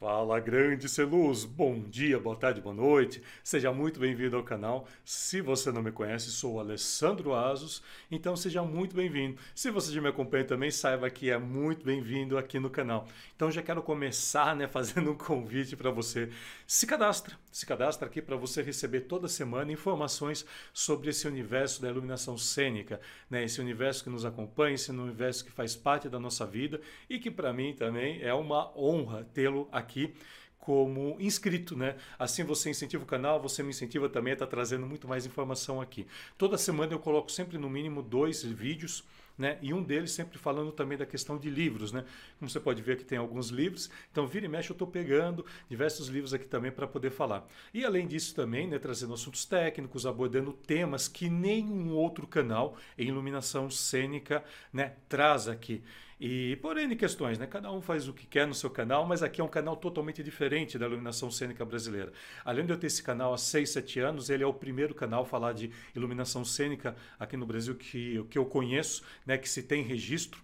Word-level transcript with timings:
Fala 0.00 0.40
grande 0.40 0.88
Celuz, 0.88 1.44
bom 1.44 1.78
dia, 1.78 2.18
boa 2.18 2.34
tarde, 2.34 2.58
boa 2.58 2.74
noite, 2.74 3.22
seja 3.44 3.70
muito 3.70 4.00
bem-vindo 4.00 4.34
ao 4.34 4.42
canal. 4.42 4.88
Se 5.04 5.42
você 5.42 5.70
não 5.70 5.82
me 5.82 5.92
conhece, 5.92 6.30
sou 6.30 6.54
o 6.54 6.58
Alessandro 6.58 7.34
Asos, 7.34 7.82
então 8.10 8.34
seja 8.34 8.62
muito 8.62 8.96
bem-vindo. 8.96 9.36
Se 9.54 9.70
você 9.70 9.92
já 9.92 10.00
me 10.00 10.08
acompanha 10.08 10.46
também, 10.46 10.70
saiba 10.70 11.10
que 11.10 11.28
é 11.28 11.36
muito 11.36 11.84
bem-vindo 11.84 12.38
aqui 12.38 12.58
no 12.58 12.70
canal. 12.70 13.06
Então 13.36 13.50
já 13.50 13.60
quero 13.60 13.82
começar 13.82 14.56
né, 14.56 14.66
fazendo 14.72 15.10
um 15.10 15.14
convite 15.14 15.76
para 15.76 15.90
você. 15.90 16.30
Se 16.66 16.86
cadastra, 16.86 17.36
se 17.52 17.66
cadastra 17.66 18.06
aqui 18.06 18.22
para 18.22 18.36
você 18.36 18.62
receber 18.62 19.00
toda 19.00 19.28
semana 19.28 19.70
informações 19.70 20.46
sobre 20.72 21.10
esse 21.10 21.28
universo 21.28 21.82
da 21.82 21.90
iluminação 21.90 22.38
cênica, 22.38 23.02
né, 23.28 23.44
esse 23.44 23.60
universo 23.60 24.02
que 24.02 24.08
nos 24.08 24.24
acompanha, 24.24 24.76
esse 24.76 24.90
universo 24.90 25.44
que 25.44 25.50
faz 25.50 25.76
parte 25.76 26.08
da 26.08 26.18
nossa 26.18 26.46
vida 26.46 26.80
e 27.06 27.18
que 27.18 27.30
para 27.30 27.52
mim 27.52 27.74
também 27.74 28.22
é 28.22 28.32
uma 28.32 28.74
honra 28.74 29.28
tê-lo 29.34 29.68
aqui 29.70 29.89
aqui 29.90 30.14
como 30.60 31.16
inscrito, 31.18 31.76
né? 31.76 31.96
Assim 32.18 32.44
você 32.44 32.70
incentiva 32.70 33.02
o 33.02 33.06
canal, 33.06 33.40
você 33.40 33.62
me 33.62 33.70
incentiva 33.70 34.08
também 34.08 34.32
a 34.32 34.34
estar 34.34 34.46
tá 34.46 34.50
trazendo 34.50 34.86
muito 34.86 35.08
mais 35.08 35.26
informação 35.26 35.80
aqui. 35.80 36.06
Toda 36.38 36.56
semana 36.56 36.92
eu 36.92 36.98
coloco 36.98 37.32
sempre 37.32 37.58
no 37.58 37.68
mínimo 37.68 38.02
dois 38.02 38.42
vídeos, 38.42 39.02
né? 39.38 39.58
E 39.62 39.72
um 39.72 39.82
deles 39.82 40.12
sempre 40.12 40.38
falando 40.38 40.70
também 40.70 40.98
da 40.98 41.06
questão 41.06 41.38
de 41.38 41.48
livros, 41.48 41.92
né? 41.92 42.04
Como 42.38 42.48
você 42.48 42.60
pode 42.60 42.82
ver 42.82 42.98
que 42.98 43.04
tem 43.04 43.16
alguns 43.16 43.48
livros, 43.48 43.90
então 44.12 44.26
vira 44.26 44.44
e 44.44 44.48
mexe 44.50 44.70
eu 44.70 44.74
estou 44.74 44.86
pegando 44.86 45.46
diversos 45.68 46.08
livros 46.08 46.34
aqui 46.34 46.46
também 46.46 46.70
para 46.70 46.86
poder 46.86 47.10
falar. 47.10 47.48
E 47.72 47.82
além 47.82 48.06
disso 48.06 48.34
também, 48.34 48.68
né, 48.68 48.78
trazendo 48.78 49.14
assuntos 49.14 49.46
técnicos, 49.46 50.04
abordando 50.04 50.52
temas 50.52 51.08
que 51.08 51.30
nenhum 51.30 51.94
outro 51.94 52.26
canal 52.26 52.76
em 52.98 53.08
iluminação 53.08 53.70
cênica, 53.70 54.44
né, 54.70 54.92
traz 55.08 55.48
aqui. 55.48 55.82
E 56.20 56.56
por 56.56 56.76
N 56.76 56.94
questões, 56.96 57.38
né? 57.38 57.46
Cada 57.46 57.72
um 57.72 57.80
faz 57.80 58.06
o 58.06 58.12
que 58.12 58.26
quer 58.26 58.46
no 58.46 58.52
seu 58.52 58.68
canal, 58.68 59.06
mas 59.06 59.22
aqui 59.22 59.40
é 59.40 59.44
um 59.44 59.48
canal 59.48 59.74
totalmente 59.74 60.22
diferente 60.22 60.78
da 60.78 60.84
iluminação 60.84 61.30
cênica 61.30 61.64
brasileira. 61.64 62.12
Além 62.44 62.66
de 62.66 62.72
eu 62.72 62.76
ter 62.76 62.88
esse 62.88 63.02
canal 63.02 63.32
há 63.32 63.38
6, 63.38 63.70
7 63.70 64.00
anos, 64.00 64.28
ele 64.28 64.42
é 64.44 64.46
o 64.46 64.52
primeiro 64.52 64.94
canal 64.94 65.22
a 65.22 65.24
falar 65.24 65.54
de 65.54 65.70
iluminação 65.96 66.44
cênica 66.44 66.94
aqui 67.18 67.38
no 67.38 67.46
Brasil 67.46 67.74
que, 67.74 68.22
que 68.28 68.36
eu 68.36 68.44
conheço, 68.44 69.02
né? 69.24 69.38
Que 69.38 69.48
se 69.48 69.62
tem 69.62 69.82
registro. 69.82 70.42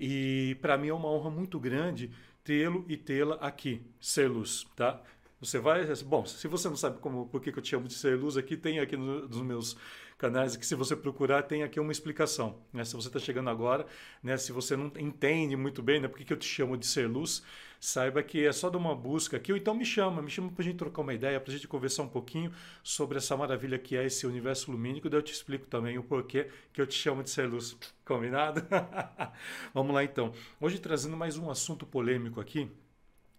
E 0.00 0.56
para 0.62 0.78
mim 0.78 0.88
é 0.88 0.94
uma 0.94 1.10
honra 1.10 1.28
muito 1.28 1.60
grande 1.60 2.10
tê-lo 2.42 2.86
e 2.88 2.96
tê-la 2.96 3.34
aqui, 3.34 3.82
ser 4.00 4.28
luz, 4.30 4.66
tá? 4.74 5.02
Você 5.40 5.58
vai. 5.60 5.84
Bom, 6.04 6.26
se 6.26 6.48
você 6.48 6.68
não 6.68 6.76
sabe 6.76 6.98
como, 6.98 7.28
por 7.28 7.40
que 7.40 7.50
eu 7.50 7.62
te 7.62 7.70
chamo 7.70 7.86
de 7.86 7.94
ser 7.94 8.18
luz, 8.18 8.36
aqui 8.36 8.56
tem 8.56 8.80
aqui 8.80 8.96
no, 8.96 9.28
nos 9.28 9.42
meus 9.42 9.76
canais 10.18 10.56
que 10.56 10.66
se 10.66 10.74
você 10.74 10.96
procurar 10.96 11.44
tem 11.44 11.62
aqui 11.62 11.78
uma 11.78 11.92
explicação. 11.92 12.60
Né? 12.72 12.84
Se 12.84 12.94
você 12.96 13.06
está 13.06 13.20
chegando 13.20 13.48
agora, 13.48 13.86
né? 14.20 14.36
se 14.36 14.50
você 14.50 14.76
não 14.76 14.90
entende 14.98 15.56
muito 15.56 15.80
bem 15.80 16.00
né? 16.00 16.08
por 16.08 16.18
que 16.18 16.32
eu 16.32 16.36
te 16.36 16.44
chamo 16.44 16.76
de 16.76 16.84
ser 16.84 17.06
luz, 17.08 17.40
saiba 17.78 18.20
que 18.20 18.44
é 18.44 18.50
só 18.50 18.68
dar 18.68 18.78
uma 18.78 18.96
busca 18.96 19.36
aqui, 19.36 19.52
ou 19.52 19.56
então 19.56 19.74
me 19.74 19.84
chama, 19.84 20.20
me 20.20 20.28
chama 20.28 20.50
para 20.50 20.62
a 20.62 20.64
gente 20.64 20.76
trocar 20.76 21.02
uma 21.02 21.14
ideia, 21.14 21.38
para 21.38 21.52
a 21.52 21.54
gente 21.54 21.68
conversar 21.68 22.02
um 22.02 22.08
pouquinho 22.08 22.52
sobre 22.82 23.18
essa 23.18 23.36
maravilha 23.36 23.78
que 23.78 23.96
é 23.96 24.04
esse 24.04 24.26
universo 24.26 24.72
lumínico, 24.72 25.08
daí 25.08 25.20
eu 25.20 25.22
te 25.22 25.32
explico 25.32 25.68
também 25.68 25.96
o 25.98 26.02
porquê 26.02 26.48
que 26.72 26.80
eu 26.80 26.86
te 26.86 26.94
chamo 26.94 27.22
de 27.22 27.30
ser 27.30 27.48
luz. 27.48 27.76
Combinado? 28.04 28.66
Vamos 29.72 29.94
lá 29.94 30.02
então. 30.02 30.32
Hoje 30.60 30.80
trazendo 30.80 31.16
mais 31.16 31.38
um 31.38 31.48
assunto 31.48 31.86
polêmico 31.86 32.40
aqui, 32.40 32.68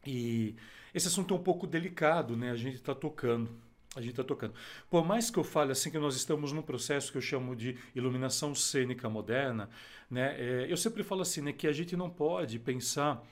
e 0.07 0.55
esse 0.93 1.07
assunto 1.07 1.33
é 1.33 1.37
um 1.37 1.43
pouco 1.43 1.67
delicado, 1.67 2.35
né? 2.35 2.51
A 2.51 2.55
gente 2.55 2.75
está 2.75 2.95
tocando. 2.95 3.49
A 3.95 4.01
gente 4.01 4.11
está 4.11 4.23
tocando. 4.23 4.53
Por 4.89 5.03
mais 5.03 5.31
que 5.31 5.39
eu 5.39 5.43
fale 5.43 5.71
assim 5.71 5.89
que 5.89 5.97
nós 5.97 6.15
estamos 6.15 6.51
num 6.51 6.61
processo 6.61 7.11
que 7.11 7.17
eu 7.17 7.21
chamo 7.21 7.55
de 7.55 7.75
iluminação 7.95 8.53
cênica 8.53 9.09
moderna, 9.09 9.69
né? 10.09 10.35
É, 10.37 10.67
eu 10.69 10.77
sempre 10.77 11.03
falo 11.03 11.21
assim, 11.21 11.41
né? 11.41 11.51
Que 11.53 11.67
a 11.67 11.71
gente 11.71 11.97
não 11.97 12.09
pode 12.09 12.59
pensar 12.59 13.23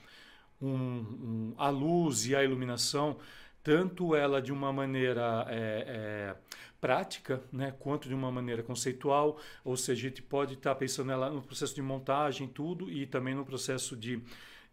um, 0.60 0.68
um, 0.68 1.54
a 1.56 1.68
luz 1.70 2.26
e 2.26 2.34
a 2.34 2.42
iluminação 2.42 3.18
tanto 3.62 4.14
ela 4.14 4.40
de 4.40 4.52
uma 4.52 4.72
maneira 4.72 5.44
é, 5.48 5.84
é, 5.86 6.36
prática, 6.80 7.42
né, 7.52 7.74
quanto 7.78 8.08
de 8.08 8.14
uma 8.14 8.30
maneira 8.30 8.62
conceitual, 8.62 9.38
ou 9.64 9.76
seja, 9.76 10.06
a 10.06 10.08
gente 10.08 10.22
pode 10.22 10.54
estar 10.54 10.72
tá 10.72 10.76
pensando 10.76 11.12
ela 11.12 11.28
no 11.28 11.42
processo 11.42 11.74
de 11.74 11.82
montagem, 11.82 12.48
tudo, 12.48 12.90
e 12.90 13.06
também 13.06 13.34
no 13.34 13.44
processo 13.44 13.96
de 13.96 14.22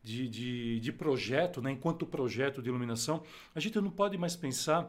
de, 0.06 0.30
de, 0.30 0.80
de 0.80 0.92
projeto, 0.92 1.62
né? 1.62 1.72
enquanto 1.72 2.06
projeto 2.06 2.62
de 2.62 2.70
iluminação, 2.70 3.24
a 3.56 3.60
gente 3.60 3.82
não 3.82 3.90
pode 3.90 4.18
mais 4.20 4.36
pensar 4.36 4.88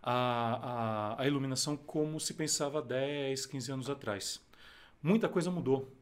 a, 0.00 1.16
a, 1.16 1.22
a 1.22 1.26
iluminação 1.26 1.76
como 1.76 2.20
se 2.20 2.32
pensava 2.32 2.80
10, 2.80 3.44
15 3.46 3.72
anos 3.72 3.90
atrás. 3.90 4.40
Muita 5.02 5.28
coisa 5.28 5.50
mudou. 5.50 5.92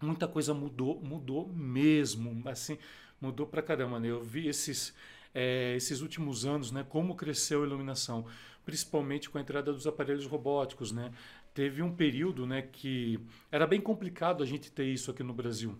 Muita 0.00 0.28
coisa 0.28 0.52
mudou, 0.52 1.00
mudou 1.02 1.48
mesmo. 1.48 2.46
Assim, 2.46 2.76
mudou 3.18 3.46
pra 3.46 3.62
caramba. 3.62 3.98
Né? 3.98 4.08
Eu 4.08 4.22
vi 4.22 4.46
esses, 4.46 4.94
é, 5.34 5.74
esses 5.74 6.02
últimos 6.02 6.44
anos, 6.44 6.70
né, 6.70 6.84
como 6.86 7.16
cresceu 7.16 7.62
a 7.62 7.66
iluminação, 7.66 8.26
principalmente 8.62 9.30
com 9.30 9.38
a 9.38 9.40
entrada 9.40 9.72
dos 9.72 9.86
aparelhos 9.86 10.26
robóticos, 10.26 10.92
né? 10.92 11.10
Teve 11.54 11.80
um 11.80 11.90
período, 11.90 12.46
né, 12.46 12.60
que 12.60 13.18
era 13.50 13.66
bem 13.66 13.80
complicado 13.80 14.42
a 14.42 14.46
gente 14.46 14.70
ter 14.70 14.84
isso 14.84 15.10
aqui 15.10 15.22
no 15.22 15.32
Brasil. 15.32 15.78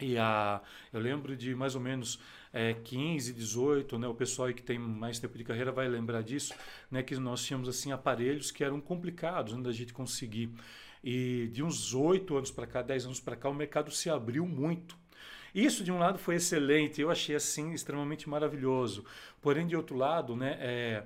E 0.00 0.16
a, 0.16 0.60
eu 0.92 1.00
lembro 1.00 1.36
de 1.36 1.54
mais 1.56 1.74
ou 1.74 1.80
menos 1.80 2.20
é, 2.52 2.74
15, 2.74 3.32
18, 3.32 3.98
né, 3.98 4.06
o 4.06 4.14
pessoal 4.14 4.52
que 4.52 4.62
tem 4.62 4.78
mais 4.78 5.18
tempo 5.18 5.36
de 5.36 5.42
carreira 5.42 5.72
vai 5.72 5.88
lembrar 5.88 6.22
disso, 6.22 6.54
né, 6.90 7.02
que 7.02 7.16
nós 7.16 7.44
tínhamos 7.44 7.68
assim 7.68 7.90
aparelhos 7.90 8.50
que 8.52 8.62
eram 8.62 8.80
complicados 8.80 9.54
né, 9.54 9.62
da 9.62 9.72
gente 9.72 9.92
conseguir. 9.92 10.50
E 11.02 11.48
de 11.52 11.62
uns 11.62 11.94
8 11.94 12.36
anos 12.36 12.50
para 12.50 12.66
cá, 12.66 12.80
10 12.80 13.06
anos 13.06 13.20
para 13.20 13.36
cá, 13.36 13.48
o 13.48 13.54
mercado 13.54 13.90
se 13.90 14.08
abriu 14.08 14.46
muito. 14.46 14.96
Isso, 15.54 15.82
de 15.82 15.90
um 15.90 15.98
lado, 15.98 16.18
foi 16.18 16.36
excelente, 16.36 17.00
eu 17.00 17.10
achei 17.10 17.34
assim 17.34 17.72
extremamente 17.72 18.28
maravilhoso. 18.28 19.04
Porém, 19.40 19.66
de 19.66 19.76
outro 19.76 19.96
lado, 19.96 20.36
né, 20.36 20.56
é, 20.60 21.04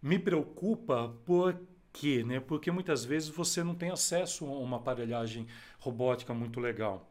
me 0.00 0.18
preocupa 0.18 1.14
por 1.24 1.60
quê? 1.92 2.22
Né? 2.24 2.38
Porque 2.38 2.70
muitas 2.70 3.04
vezes 3.04 3.28
você 3.28 3.64
não 3.64 3.74
tem 3.74 3.90
acesso 3.90 4.44
a 4.44 4.58
uma 4.58 4.76
aparelhagem 4.76 5.46
robótica 5.78 6.32
muito 6.32 6.60
legal. 6.60 7.09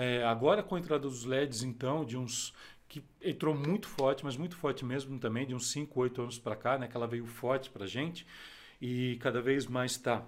É, 0.00 0.22
agora 0.22 0.62
com 0.62 0.76
a 0.76 0.78
entrada 0.78 1.02
dos 1.02 1.24
LEDs, 1.24 1.64
então, 1.64 2.04
de 2.04 2.16
uns 2.16 2.54
que 2.88 3.02
entrou 3.20 3.52
muito 3.52 3.88
forte, 3.88 4.24
mas 4.24 4.36
muito 4.36 4.56
forte 4.56 4.84
mesmo 4.84 5.18
também, 5.18 5.44
de 5.44 5.56
uns 5.56 5.72
5, 5.72 5.98
8 6.00 6.22
anos 6.22 6.38
para 6.38 6.54
cá, 6.54 6.78
né, 6.78 6.86
que 6.86 6.96
ela 6.96 7.08
veio 7.08 7.26
forte 7.26 7.68
para 7.68 7.84
gente 7.84 8.24
e 8.80 9.16
cada 9.20 9.42
vez 9.42 9.66
mais 9.66 9.90
está 9.90 10.24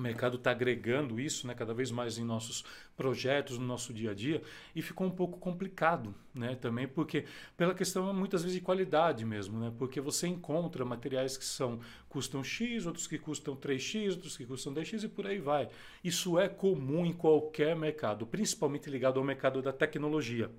o 0.00 0.02
mercado 0.02 0.36
está 0.36 0.50
agregando 0.50 1.20
isso 1.20 1.46
né, 1.46 1.54
cada 1.54 1.74
vez 1.74 1.90
mais 1.90 2.18
em 2.18 2.24
nossos 2.24 2.64
projetos, 2.96 3.58
no 3.58 3.66
nosso 3.66 3.92
dia 3.92 4.10
a 4.10 4.14
dia, 4.14 4.42
e 4.74 4.82
ficou 4.82 5.06
um 5.06 5.10
pouco 5.10 5.38
complicado 5.38 6.14
né, 6.34 6.56
também, 6.56 6.88
porque 6.88 7.24
pela 7.56 7.74
questão 7.74 8.12
muitas 8.12 8.42
vezes 8.42 8.56
de 8.56 8.62
qualidade 8.62 9.24
mesmo, 9.24 9.58
né, 9.60 9.72
porque 9.78 10.00
você 10.00 10.26
encontra 10.26 10.84
materiais 10.84 11.36
que 11.36 11.44
são 11.44 11.80
custam 12.08 12.42
X, 12.42 12.86
outros 12.86 13.06
que 13.06 13.18
custam 13.18 13.54
3X, 13.54 14.10
outros 14.12 14.36
que 14.36 14.44
custam 14.44 14.74
10X 14.74 15.04
e 15.04 15.08
por 15.08 15.26
aí 15.26 15.38
vai. 15.38 15.68
Isso 16.02 16.38
é 16.38 16.48
comum 16.48 17.06
em 17.06 17.12
qualquer 17.12 17.76
mercado, 17.76 18.26
principalmente 18.26 18.90
ligado 18.90 19.18
ao 19.18 19.24
mercado 19.24 19.62
da 19.62 19.72
tecnologia. 19.72 20.50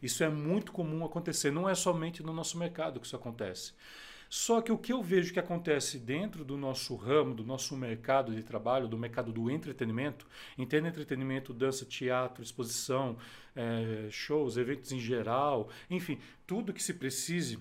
Isso 0.00 0.22
é 0.22 0.28
muito 0.28 0.70
comum 0.70 1.04
acontecer, 1.04 1.50
não 1.50 1.68
é 1.68 1.74
somente 1.74 2.22
no 2.22 2.32
nosso 2.32 2.56
mercado 2.56 3.00
que 3.00 3.06
isso 3.06 3.16
acontece. 3.16 3.72
Só 4.30 4.62
que 4.62 4.70
o 4.70 4.78
que 4.78 4.92
eu 4.92 5.02
vejo 5.02 5.32
que 5.32 5.40
acontece 5.40 5.98
dentro 5.98 6.44
do 6.44 6.56
nosso 6.56 6.94
ramo, 6.94 7.34
do 7.34 7.42
nosso 7.42 7.76
mercado 7.76 8.32
de 8.32 8.44
trabalho, 8.44 8.86
do 8.86 8.96
mercado 8.96 9.32
do 9.32 9.50
entretenimento, 9.50 10.24
entenda 10.56 10.86
entretenimento, 10.86 11.52
dança, 11.52 11.84
teatro, 11.84 12.40
exposição, 12.40 13.18
é, 13.56 14.06
shows, 14.08 14.56
eventos 14.56 14.92
em 14.92 15.00
geral, 15.00 15.68
enfim, 15.90 16.20
tudo 16.46 16.72
que 16.72 16.80
se 16.80 16.94
precise 16.94 17.58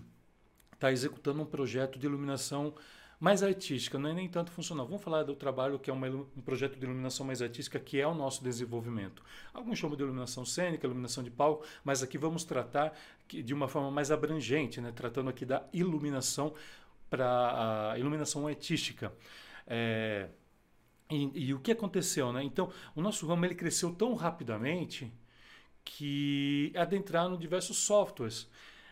está 0.71 0.91
executando 0.91 1.41
um 1.41 1.45
projeto 1.45 1.97
de 1.97 2.05
iluminação 2.05 2.75
mais 3.19 3.43
artística, 3.43 3.99
não 3.99 4.09
é 4.09 4.13
nem 4.13 4.29
tanto 4.29 4.49
funcional. 4.51 4.85
Vamos 4.85 5.03
falar 5.03 5.23
do 5.23 5.35
trabalho 5.35 5.77
que 5.77 5.89
é 5.89 5.93
uma, 5.93 6.07
um 6.07 6.41
projeto 6.41 6.77
de 6.79 6.85
iluminação 6.85 7.25
mais 7.25 7.41
artística, 7.41 7.77
que 7.77 7.99
é 7.99 8.07
o 8.07 8.13
nosso 8.13 8.41
desenvolvimento. 8.41 9.21
Alguns 9.53 9.77
chamam 9.77 9.97
de 9.97 10.03
iluminação 10.03 10.45
cênica, 10.45 10.87
iluminação 10.87 11.21
de 11.23 11.29
palco, 11.29 11.65
mas 11.83 12.01
aqui 12.01 12.17
vamos 12.17 12.45
tratar 12.45 12.97
de 13.27 13.53
uma 13.53 13.67
forma 13.67 13.91
mais 13.91 14.09
abrangente, 14.09 14.79
né? 14.79 14.93
tratando 14.95 15.29
aqui 15.29 15.45
da 15.45 15.67
iluminação 15.73 16.53
para 17.09 17.91
a 17.91 17.99
iluminação 17.99 18.47
artística. 18.47 19.11
É, 19.67 20.29
e, 21.09 21.47
e, 21.47 21.53
o 21.53 21.59
que 21.59 21.71
aconteceu? 21.71 22.31
Né? 22.31 22.43
Então, 22.43 22.71
o 22.95 23.01
nosso 23.01 23.27
ramo 23.27 23.43
ele 23.45 23.55
cresceu 23.55 23.93
tão 23.93 24.13
rapidamente 24.13 25.11
que 25.83 26.71
adentraram 26.75 27.35
diversos 27.35 27.77
softwares 27.77 28.47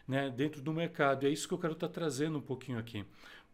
né, 0.08 0.30
dentro 0.30 0.62
do 0.62 0.74
mercado. 0.74 1.24
E 1.24 1.28
é 1.28 1.30
isso 1.30 1.48
que 1.48 1.54
eu 1.54 1.60
quero 1.60 1.74
estar 1.74 1.90
trazendo 1.90 2.40
um 2.40 2.42
pouquinho 2.42 2.80
aqui. 2.80 3.06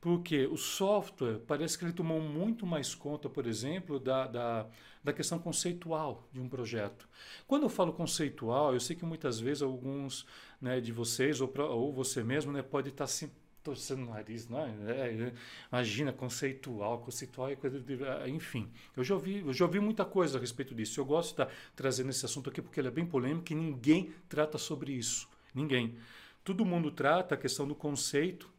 Porque 0.04 0.46
o 0.48 0.58
software 0.58 1.40
parece 1.48 1.78
que 1.78 1.86
ele 1.86 1.94
tomou 1.94 2.20
muito 2.20 2.66
mais 2.66 2.94
conta, 2.94 3.30
por 3.30 3.48
exemplo, 3.48 3.98
da, 3.98 4.28
da, 4.28 4.68
da 5.02 5.14
questão 5.14 5.40
conceitual 5.40 6.28
de 6.30 6.42
um 6.42 6.50
projeto. 6.50 7.08
Quando 7.48 7.64
eu 7.64 7.70
falo 7.70 7.94
conceitual, 7.94 8.74
eu 8.74 8.82
sei 8.82 8.98
que 8.98 9.06
muitas 9.06 9.40
vezes 9.40 9.64
alguns 9.64 10.26
né, 10.60 10.82
de 10.82 10.92
vocês, 10.92 11.40
ou, 11.40 11.50
ou 11.58 11.94
você 11.94 12.22
mesmo, 12.22 12.52
né, 12.52 12.62
pode 12.62 12.90
estar 12.90 13.08
se 13.08 13.32
torcendo 13.64 14.04
o 14.04 14.10
nariz, 14.10 14.50
não 14.50 14.60
é? 14.60 14.72
é? 14.92 15.34
Imagina, 15.72 16.12
conceitual, 16.12 17.00
conceitual 17.00 17.52
é 17.52 17.56
coisa 17.56 17.80
de. 17.80 17.98
Enfim, 18.28 18.70
eu 18.98 19.06
já, 19.06 19.14
ouvi, 19.14 19.40
eu 19.40 19.54
já 19.54 19.64
ouvi 19.64 19.80
muita 19.80 20.04
coisa 20.04 20.38
a 20.38 20.42
respeito 20.42 20.76
disso. 20.76 21.00
Eu 21.00 21.06
gosto 21.06 21.28
de 21.28 21.44
estar 21.44 21.56
trazendo 21.78 22.10
esse 22.10 22.26
assunto 22.26 22.50
aqui 22.50 22.62
porque 22.62 22.78
ele 22.78 22.90
é 22.90 22.92
bem 22.92 23.06
polêmico 23.06 23.54
e 23.54 23.56
ninguém 23.56 24.14
trata 24.28 24.58
sobre 24.58 24.92
isso. 24.92 25.30
Ninguém. 25.56 25.96
Todo 26.44 26.66
mundo 26.66 26.92
trata 26.92 27.36
a 27.36 27.38
questão 27.38 27.66
do 27.66 27.74
conceito, 27.74 28.52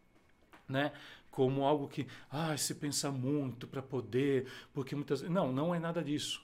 né? 0.66 0.90
Como 1.34 1.64
algo 1.64 1.88
que, 1.88 2.06
ah, 2.30 2.56
se 2.56 2.76
pensa 2.76 3.10
muito 3.10 3.66
para 3.66 3.82
poder, 3.82 4.46
porque 4.72 4.94
muitas 4.94 5.20
Não, 5.22 5.52
não 5.52 5.74
é 5.74 5.80
nada 5.80 6.00
disso. 6.00 6.40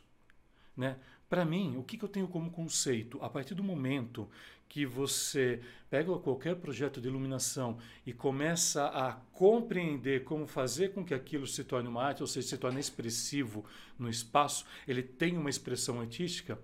Né? 0.77 0.97
Para 1.29 1.45
mim, 1.45 1.77
o 1.77 1.85
que, 1.85 1.97
que 1.97 2.05
eu 2.05 2.09
tenho 2.09 2.27
como 2.27 2.51
conceito? 2.51 3.23
A 3.23 3.31
partir 3.31 3.55
do 3.55 3.63
momento 3.63 4.29
que 4.69 4.85
você 4.85 5.61
pega 5.89 6.19
qualquer 6.19 6.57
projeto 6.57 7.01
de 7.01 7.07
iluminação 7.07 7.79
e 8.05 8.13
começa 8.13 8.87
a 8.87 9.13
compreender 9.33 10.25
como 10.25 10.45
fazer 10.45 10.89
com 10.93 11.05
que 11.05 11.15
aquilo 11.15 11.47
se 11.47 11.63
torne 11.63 11.89
uma 11.89 12.03
arte, 12.03 12.23
ou 12.23 12.27
seja, 12.27 12.49
se 12.49 12.59
torne 12.59 12.81
expressivo 12.81 13.65
no 13.97 14.09
espaço, 14.09 14.67
ele 14.89 15.05
tem 15.05 15.39
uma 15.39 15.51
expressão 15.51 16.01
artística, 16.01 16.59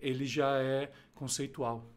ele 0.00 0.24
já 0.24 0.58
é 0.60 0.90
conceitual. 1.14 1.88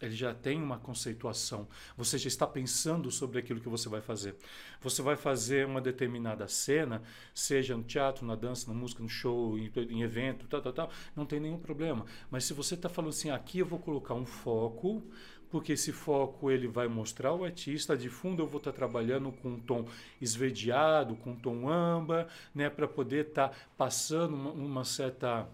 Ele 0.00 0.14
já 0.14 0.34
tem 0.34 0.62
uma 0.62 0.78
conceituação. 0.78 1.68
Você 1.96 2.16
já 2.18 2.28
está 2.28 2.46
pensando 2.46 3.10
sobre 3.10 3.38
aquilo 3.38 3.60
que 3.60 3.68
você 3.68 3.88
vai 3.88 4.00
fazer. 4.00 4.34
Você 4.80 5.02
vai 5.02 5.16
fazer 5.16 5.66
uma 5.66 5.80
determinada 5.80 6.48
cena, 6.48 7.02
seja 7.34 7.76
no 7.76 7.82
teatro, 7.82 8.26
na 8.26 8.34
dança, 8.34 8.72
na 8.72 8.78
música, 8.78 9.02
no 9.02 9.08
show, 9.08 9.58
em, 9.58 9.70
em 9.90 10.02
evento, 10.02 10.46
tal, 10.46 10.62
tal, 10.62 10.72
tal, 10.72 10.90
não 11.14 11.26
tem 11.26 11.40
nenhum 11.40 11.58
problema. 11.58 12.04
Mas 12.30 12.44
se 12.44 12.54
você 12.54 12.74
está 12.74 12.88
falando 12.88 13.10
assim, 13.10 13.30
aqui 13.30 13.58
eu 13.58 13.66
vou 13.66 13.78
colocar 13.78 14.14
um 14.14 14.24
foco, 14.26 15.02
porque 15.50 15.72
esse 15.72 15.92
foco 15.92 16.50
ele 16.50 16.68
vai 16.68 16.88
mostrar 16.88 17.34
o 17.34 17.44
artista. 17.44 17.96
De 17.96 18.08
fundo 18.08 18.42
eu 18.42 18.46
vou 18.46 18.58
estar 18.58 18.72
trabalhando 18.72 19.32
com 19.32 19.50
um 19.50 19.60
tom 19.60 19.86
esverdeado, 20.20 21.16
com 21.16 21.32
um 21.32 21.36
tom 21.36 21.68
âmbar, 21.68 22.28
né, 22.54 22.70
para 22.70 22.86
poder 22.86 23.26
estar 23.26 23.54
passando 23.76 24.34
uma, 24.34 24.52
uma 24.52 24.84
certa 24.84 25.48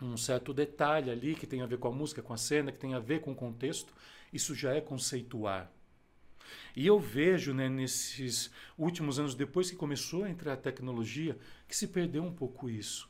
um 0.00 0.16
certo 0.16 0.52
detalhe 0.52 1.10
ali 1.10 1.34
que 1.34 1.46
tem 1.46 1.62
a 1.62 1.66
ver 1.66 1.78
com 1.78 1.88
a 1.88 1.92
música, 1.92 2.22
com 2.22 2.32
a 2.32 2.36
cena, 2.36 2.72
que 2.72 2.78
tem 2.78 2.94
a 2.94 2.98
ver 2.98 3.20
com 3.20 3.32
o 3.32 3.36
contexto, 3.36 3.92
isso 4.32 4.54
já 4.54 4.74
é 4.74 4.80
conceituar. 4.80 5.70
E 6.74 6.86
eu 6.86 6.98
vejo 6.98 7.52
né, 7.52 7.68
nesses 7.68 8.50
últimos 8.76 9.18
anos, 9.18 9.34
depois 9.34 9.70
que 9.70 9.76
começou 9.76 10.24
a 10.24 10.30
entrar 10.30 10.54
a 10.54 10.56
tecnologia, 10.56 11.38
que 11.66 11.76
se 11.76 11.88
perdeu 11.88 12.22
um 12.22 12.32
pouco 12.32 12.70
isso. 12.70 13.08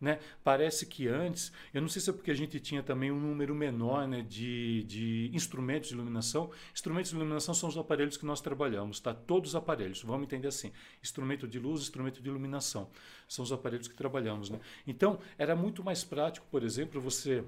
Né? 0.00 0.18
Parece 0.42 0.86
que 0.86 1.06
antes, 1.08 1.52
eu 1.74 1.82
não 1.82 1.88
sei 1.88 2.00
se 2.00 2.08
é 2.08 2.12
porque 2.12 2.30
a 2.30 2.34
gente 2.34 2.58
tinha 2.58 2.82
também 2.82 3.12
um 3.12 3.20
número 3.20 3.54
menor 3.54 4.08
né, 4.08 4.22
de, 4.22 4.82
de 4.84 5.30
instrumentos 5.34 5.90
de 5.90 5.94
iluminação. 5.94 6.50
Instrumentos 6.72 7.10
de 7.10 7.16
iluminação 7.16 7.52
são 7.52 7.68
os 7.68 7.76
aparelhos 7.76 8.16
que 8.16 8.24
nós 8.24 8.40
trabalhamos, 8.40 8.98
tá? 8.98 9.12
Todos 9.12 9.50
os 9.50 9.56
aparelhos, 9.56 10.02
vamos 10.02 10.24
entender 10.24 10.48
assim: 10.48 10.72
instrumento 11.02 11.46
de 11.46 11.58
luz, 11.58 11.82
instrumento 11.82 12.22
de 12.22 12.28
iluminação. 12.28 12.88
São 13.28 13.42
os 13.42 13.52
aparelhos 13.52 13.88
que 13.88 13.94
trabalhamos. 13.94 14.48
Né? 14.48 14.58
Então, 14.86 15.18
era 15.36 15.54
muito 15.54 15.84
mais 15.84 16.02
prático, 16.02 16.46
por 16.50 16.62
exemplo, 16.62 17.00
você 17.00 17.44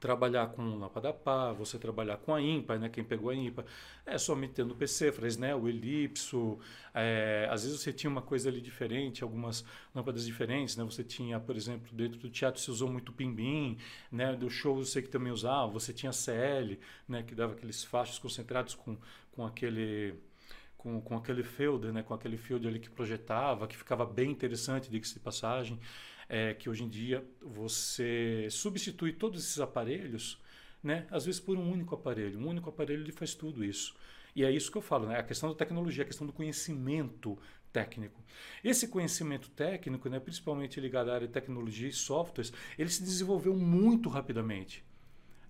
trabalhar 0.00 0.48
com 0.48 0.62
lâmpada 0.62 1.12
pá, 1.12 1.52
você 1.52 1.78
trabalhar 1.78 2.16
com 2.18 2.34
a 2.34 2.40
ímpar, 2.40 2.78
né? 2.78 2.88
Quem 2.88 3.04
pegou 3.04 3.30
a 3.30 3.34
ímpar, 3.34 3.64
é 4.04 4.18
somente 4.18 4.54
tendo 4.54 4.72
o 4.72 4.76
PC, 4.76 5.12
Fresnel, 5.12 5.62
o 5.62 5.68
elipso, 5.68 6.58
é, 6.94 7.48
às 7.50 7.64
vezes 7.64 7.80
você 7.80 7.92
tinha 7.92 8.10
uma 8.10 8.22
coisa 8.22 8.48
ali 8.48 8.60
diferente, 8.60 9.22
algumas 9.22 9.64
lâmpadas 9.94 10.24
diferentes, 10.24 10.76
né? 10.76 10.84
Você 10.84 11.04
tinha, 11.04 11.38
por 11.40 11.56
exemplo, 11.56 11.88
dentro 11.92 12.18
do 12.18 12.30
teatro 12.30 12.60
se 12.60 12.70
usou 12.70 12.88
muito 12.88 13.12
pimbim, 13.12 13.78
né? 14.10 14.34
Do 14.34 14.48
show 14.50 14.78
eu 14.78 14.84
sei 14.84 15.02
que 15.02 15.08
também 15.08 15.32
usava, 15.32 15.70
você 15.70 15.92
tinha 15.92 16.12
CL, 16.12 16.78
né? 17.08 17.22
Que 17.22 17.34
dava 17.34 17.54
aqueles 17.54 17.84
fachos 17.84 18.18
concentrados 18.18 18.74
com, 18.74 18.96
com 19.32 19.44
aquele 19.44 20.14
com, 20.76 21.00
com 21.00 21.16
aquele 21.16 21.42
field, 21.42 21.90
né? 21.92 22.02
Com 22.02 22.14
aquele 22.14 22.36
field 22.36 22.66
ali 22.68 22.78
que 22.78 22.90
projetava, 22.90 23.66
que 23.66 23.76
ficava 23.76 24.06
bem 24.06 24.30
interessante, 24.30 24.90
diga-se 24.90 25.14
de 25.14 25.20
passagem 25.20 25.80
é 26.28 26.54
que 26.54 26.68
hoje 26.68 26.84
em 26.84 26.88
dia 26.88 27.24
você 27.40 28.48
substitui 28.50 29.12
todos 29.12 29.44
esses 29.44 29.60
aparelhos, 29.60 30.40
né, 30.82 31.06
às 31.10 31.24
vezes 31.26 31.40
por 31.40 31.56
um 31.56 31.70
único 31.70 31.94
aparelho. 31.94 32.38
Um 32.38 32.48
único 32.48 32.68
aparelho 32.68 33.02
ele 33.02 33.12
faz 33.12 33.34
tudo 33.34 33.64
isso. 33.64 33.94
E 34.34 34.44
é 34.44 34.50
isso 34.50 34.70
que 34.70 34.76
eu 34.76 34.82
falo, 34.82 35.06
né? 35.06 35.18
A 35.18 35.22
questão 35.22 35.48
da 35.48 35.54
tecnologia, 35.54 36.04
a 36.04 36.06
questão 36.06 36.26
do 36.26 36.32
conhecimento 36.32 37.38
técnico. 37.72 38.22
Esse 38.62 38.86
conhecimento 38.88 39.48
técnico, 39.50 40.08
né, 40.08 40.20
principalmente 40.20 40.78
ligado 40.80 41.10
à 41.10 41.14
área 41.14 41.26
de 41.26 41.32
tecnologia 41.32 41.88
e 41.88 41.92
softwares, 41.92 42.52
ele 42.78 42.90
se 42.90 43.02
desenvolveu 43.02 43.54
muito 43.56 44.08
rapidamente. 44.08 44.84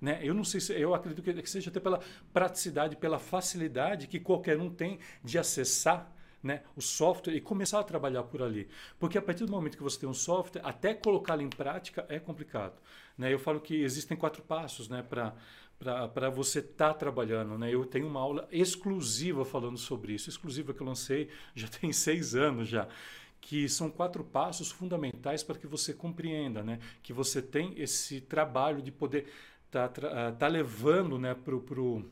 Né? 0.01 0.21
Eu 0.23 0.35
não 0.35 0.45
sei 0.45 0.61
se 0.61 0.73
eu 0.73 0.95
acredito 0.95 1.23
que 1.23 1.51
seja 1.51 1.71
até 1.71 1.81
pela 1.81 2.01
praticidade, 2.33 2.97
pela 2.97 3.19
facilidade 3.19 4.07
que 4.07 4.21
qualquer 4.21 4.59
um 4.59 4.71
tem 4.71 4.99
de 5.25 5.39
acessar 5.39 6.13
né, 6.47 6.63
o 6.75 6.81
software 6.81 7.35
e 7.35 7.41
começar 7.41 7.81
a 7.81 7.85
trabalhar 7.85 8.23
por 8.23 8.43
ali. 8.43 8.69
Porque 8.99 9.19
a 9.19 9.23
partir 9.23 9.45
do 9.45 9.53
momento 9.53 9.77
que 9.77 9.83
você 9.83 9.99
tem 9.99 10.09
um 10.09 10.15
software, 10.15 10.63
até 10.65 10.95
colocá-lo 10.95 11.43
em 11.43 11.51
prática 11.51 12.07
é 12.09 12.19
complicado. 12.19 12.81
Né? 13.19 13.33
Eu 13.33 13.39
falo 13.39 13.61
que 13.61 13.83
existem 13.83 14.17
quatro 14.17 14.43
passos 14.43 14.89
né, 14.89 15.03
para 15.03 16.31
você 16.31 16.61
estar 16.61 16.93
tá 16.93 16.95
trabalhando. 16.95 17.59
Né? 17.59 17.75
Eu 17.75 17.85
tenho 17.85 18.07
uma 18.07 18.21
aula 18.21 18.49
exclusiva 18.51 19.45
falando 19.45 19.77
sobre 19.77 20.15
isso, 20.15 20.31
exclusiva 20.31 20.73
que 20.73 20.81
eu 20.81 20.87
lancei 20.87 21.29
já 21.55 21.69
tem 21.69 21.93
seis 21.93 22.35
anos 22.35 22.69
já 22.69 22.89
que 23.39 23.69
são 23.69 23.89
quatro 23.89 24.25
passos 24.25 24.73
fundamentais 24.73 25.45
para 25.45 25.57
que 25.57 25.69
você 25.69 25.95
compreenda, 25.95 26.65
né? 26.65 26.81
que 27.01 27.13
você 27.13 27.41
tem 27.41 27.75
esse 27.77 28.21
trabalho 28.21 28.83
de 28.83 28.91
poder 28.91 29.27
estar 29.67 29.89
tá, 29.89 30.33
tá 30.33 30.49
levando 30.49 31.17
né, 31.17 31.33
para 31.33 31.55
o 31.55 32.05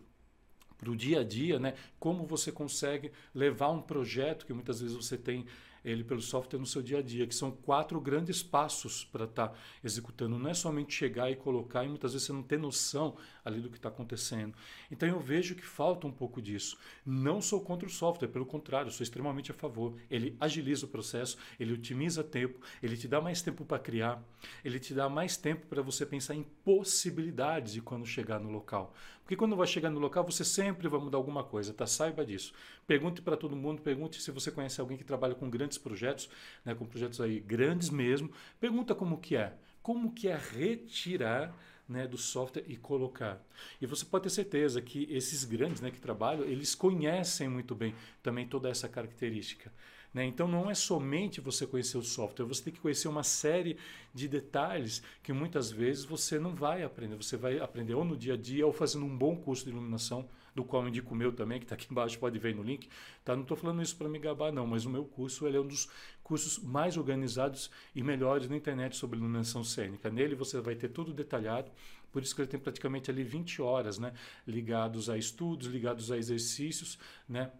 para 0.78 0.90
o 0.90 0.96
dia 0.96 1.20
a 1.20 1.24
dia, 1.24 1.58
né? 1.58 1.74
Como 1.98 2.26
você 2.26 2.50
consegue 2.52 3.10
levar 3.34 3.70
um 3.70 3.80
projeto 3.80 4.46
que 4.46 4.52
muitas 4.52 4.80
vezes 4.80 4.96
você 4.96 5.16
tem 5.16 5.46
ele 5.84 6.02
pelo 6.02 6.22
software 6.22 6.58
no 6.58 6.66
seu 6.66 6.80
dia 6.80 6.98
a 6.98 7.02
dia, 7.02 7.26
que 7.26 7.34
são 7.34 7.50
quatro 7.50 8.00
grandes 8.00 8.42
passos 8.42 9.04
para 9.04 9.24
estar 9.24 9.48
tá 9.48 9.54
executando. 9.82 10.38
Não 10.38 10.48
é 10.48 10.54
somente 10.54 10.94
chegar 10.94 11.30
e 11.30 11.36
colocar, 11.36 11.84
e 11.84 11.88
muitas 11.88 12.12
vezes 12.12 12.26
você 12.26 12.32
não 12.32 12.42
tem 12.42 12.58
noção 12.58 13.16
ali 13.44 13.60
do 13.60 13.68
que 13.68 13.76
está 13.76 13.90
acontecendo. 13.90 14.54
Então 14.90 15.06
eu 15.06 15.20
vejo 15.20 15.54
que 15.54 15.64
falta 15.64 16.06
um 16.06 16.12
pouco 16.12 16.40
disso. 16.40 16.78
Não 17.04 17.42
sou 17.42 17.60
contra 17.60 17.86
o 17.86 17.90
software, 17.90 18.28
pelo 18.28 18.46
contrário, 18.46 18.90
sou 18.90 19.04
extremamente 19.04 19.50
a 19.50 19.54
favor. 19.54 19.94
Ele 20.10 20.34
agiliza 20.40 20.86
o 20.86 20.88
processo, 20.88 21.36
ele 21.60 21.74
otimiza 21.74 22.24
tempo, 22.24 22.58
ele 22.82 22.96
te 22.96 23.06
dá 23.06 23.20
mais 23.20 23.42
tempo 23.42 23.64
para 23.64 23.78
criar, 23.78 24.22
ele 24.64 24.80
te 24.80 24.94
dá 24.94 25.08
mais 25.08 25.36
tempo 25.36 25.66
para 25.66 25.82
você 25.82 26.06
pensar 26.06 26.34
em 26.34 26.44
possibilidades 26.64 27.74
de 27.74 27.82
quando 27.82 28.06
chegar 28.06 28.40
no 28.40 28.50
local. 28.50 28.94
Porque 29.24 29.36
quando 29.36 29.56
vai 29.56 29.66
chegar 29.66 29.88
no 29.88 29.98
local, 29.98 30.22
você 30.22 30.44
sempre 30.44 30.86
vai 30.86 31.00
mudar 31.00 31.16
alguma 31.16 31.42
coisa, 31.42 31.72
tá? 31.72 31.86
Saiba 31.86 32.24
disso. 32.26 32.52
Pergunte 32.86 33.22
para 33.22 33.38
todo 33.38 33.56
mundo, 33.56 33.80
pergunte 33.80 34.20
se 34.20 34.30
você 34.30 34.50
conhece 34.50 34.80
alguém 34.82 34.98
que 34.98 35.04
trabalha 35.04 35.34
com 35.34 35.48
grandes 35.48 35.78
projetos, 35.78 36.28
né, 36.62 36.74
com 36.74 36.84
projetos 36.84 37.22
aí 37.22 37.40
grandes 37.40 37.88
mesmo. 37.88 38.30
Pergunta 38.60 38.94
como 38.94 39.18
que 39.18 39.34
é. 39.34 39.54
Como 39.82 40.12
que 40.12 40.28
é 40.28 40.36
retirar 40.36 41.56
né, 41.88 42.06
do 42.06 42.18
software 42.18 42.64
e 42.66 42.76
colocar. 42.76 43.42
E 43.80 43.86
você 43.86 44.04
pode 44.04 44.24
ter 44.24 44.30
certeza 44.30 44.80
que 44.82 45.06
esses 45.10 45.44
grandes 45.44 45.80
né, 45.80 45.90
que 45.90 46.00
trabalham, 46.00 46.44
eles 46.44 46.74
conhecem 46.74 47.48
muito 47.48 47.74
bem 47.74 47.94
também 48.22 48.46
toda 48.46 48.68
essa 48.68 48.88
característica. 48.88 49.72
Né? 50.14 50.24
Então 50.24 50.46
não 50.46 50.70
é 50.70 50.74
somente 50.74 51.40
você 51.40 51.66
conhecer 51.66 51.98
o 51.98 52.02
software, 52.02 52.46
você 52.46 52.62
tem 52.62 52.72
que 52.72 52.80
conhecer 52.80 53.08
uma 53.08 53.24
série 53.24 53.76
de 54.14 54.28
detalhes 54.28 55.02
que 55.22 55.32
muitas 55.32 55.72
vezes 55.72 56.04
você 56.04 56.38
não 56.38 56.54
vai 56.54 56.84
aprender. 56.84 57.16
Você 57.16 57.36
vai 57.36 57.58
aprender 57.58 57.94
ou 57.94 58.04
no 58.04 58.16
dia 58.16 58.34
a 58.34 58.36
dia 58.36 58.64
ou 58.64 58.72
fazendo 58.72 59.04
um 59.04 59.18
bom 59.18 59.36
curso 59.36 59.64
de 59.64 59.70
iluminação, 59.70 60.28
do 60.54 60.64
qual 60.64 60.82
eu 60.82 60.88
indico 60.88 61.12
o 61.12 61.16
meu 61.16 61.32
também, 61.32 61.58
que 61.58 61.64
está 61.64 61.74
aqui 61.74 61.88
embaixo, 61.90 62.16
pode 62.18 62.38
ver 62.38 62.54
no 62.54 62.62
link. 62.62 62.88
Tá? 63.24 63.34
Não 63.34 63.42
estou 63.42 63.56
falando 63.56 63.82
isso 63.82 63.96
para 63.96 64.08
me 64.08 64.20
gabar, 64.20 64.52
não, 64.52 64.66
mas 64.66 64.86
o 64.86 64.90
meu 64.90 65.04
curso 65.04 65.48
é 65.48 65.60
um 65.60 65.66
dos 65.66 65.88
cursos 66.22 66.58
mais 66.58 66.96
organizados 66.96 67.70
e 67.92 68.02
melhores 68.02 68.48
na 68.48 68.56
internet 68.56 68.96
sobre 68.96 69.18
iluminação 69.18 69.64
cênica. 69.64 70.08
Nele 70.10 70.36
você 70.36 70.60
vai 70.60 70.76
ter 70.76 70.90
tudo 70.90 71.12
detalhado, 71.12 71.72
por 72.12 72.22
isso 72.22 72.34
que 72.34 72.40
ele 72.40 72.48
tem 72.48 72.60
praticamente 72.60 73.10
ali 73.10 73.24
20 73.24 73.60
horas, 73.60 73.98
né, 73.98 74.12
ligados 74.46 75.10
a 75.10 75.18
estudos, 75.18 75.66
ligados 75.66 76.12
a 76.12 76.16
exercícios, 76.16 76.96
né, 77.28 77.50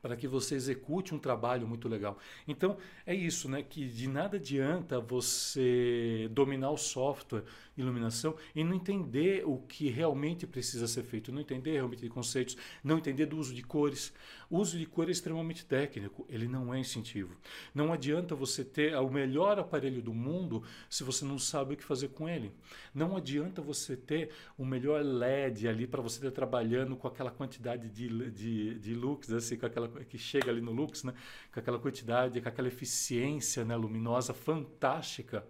para 0.00 0.16
que 0.16 0.26
você 0.26 0.54
execute 0.54 1.14
um 1.14 1.18
trabalho 1.18 1.66
muito 1.66 1.88
legal. 1.88 2.18
Então, 2.46 2.76
é 3.06 3.14
isso, 3.14 3.48
né? 3.48 3.62
Que 3.62 3.88
de 3.88 4.08
nada 4.08 4.36
adianta 4.36 5.00
você 5.00 6.28
dominar 6.32 6.70
o 6.70 6.76
software 6.76 7.44
iluminação 7.76 8.36
e 8.54 8.62
não 8.62 8.74
entender 8.74 9.42
o 9.46 9.58
que 9.58 9.88
realmente 9.88 10.46
precisa 10.46 10.86
ser 10.86 11.02
feito, 11.02 11.32
não 11.32 11.40
entender 11.40 11.72
realmente 11.72 12.02
de 12.02 12.08
conceitos, 12.08 12.56
não 12.84 12.98
entender 12.98 13.26
do 13.26 13.36
uso 13.36 13.54
de 13.54 13.62
cores. 13.62 14.12
O 14.50 14.58
uso 14.58 14.76
de 14.76 14.84
cor 14.84 15.08
é 15.08 15.12
extremamente 15.12 15.64
técnico, 15.64 16.26
ele 16.28 16.48
não 16.48 16.74
é 16.74 16.80
incentivo. 16.80 17.36
Não 17.72 17.92
adianta 17.92 18.34
você 18.34 18.64
ter 18.64 18.96
o 18.96 19.08
melhor 19.08 19.60
aparelho 19.60 20.02
do 20.02 20.12
mundo 20.12 20.64
se 20.88 21.04
você 21.04 21.24
não 21.24 21.38
sabe 21.38 21.74
o 21.74 21.76
que 21.76 21.84
fazer 21.84 22.08
com 22.08 22.28
ele. 22.28 22.52
Não 22.92 23.16
adianta 23.16 23.62
você 23.62 23.96
ter 23.96 24.30
o 24.58 24.64
melhor 24.64 25.04
LED 25.04 25.68
ali 25.68 25.86
para 25.86 26.02
você 26.02 26.18
estar 26.18 26.32
trabalhando 26.32 26.96
com 26.96 27.06
aquela 27.06 27.30
quantidade 27.30 27.88
de, 27.88 28.30
de, 28.32 28.74
de 28.80 28.92
lux, 28.92 29.30
assim, 29.32 29.56
com 29.56 29.66
aquela 29.66 29.88
que 30.04 30.18
chega 30.18 30.50
ali 30.50 30.60
no 30.60 30.72
lux, 30.72 31.04
né? 31.04 31.14
com 31.52 31.60
aquela 31.60 31.78
quantidade, 31.78 32.40
com 32.40 32.48
aquela 32.48 32.66
eficiência 32.66 33.64
né, 33.64 33.76
luminosa 33.76 34.34
fantástica 34.34 35.46